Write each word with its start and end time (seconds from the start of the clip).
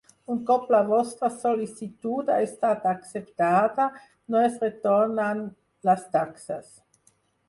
Un 0.33 0.37
cop 0.45 0.63
la 0.75 0.77
vostra 0.85 1.27
sol·licitud 1.41 2.31
ha 2.35 2.37
estat 2.45 2.87
acceptada, 2.91 3.85
no 4.35 4.41
es 4.47 4.55
retornen 4.65 5.45
les 5.91 6.07
taxes. 6.17 6.73